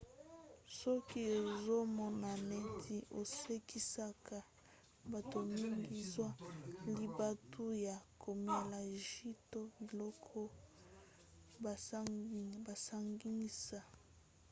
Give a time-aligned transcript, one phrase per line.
[0.79, 1.19] soki
[1.53, 4.37] ozomona neti osekisaka
[5.11, 6.31] bato mingi zwa
[6.97, 9.15] libaku ya komela jus
[9.51, 10.39] to biloko
[12.65, 13.79] basangisa: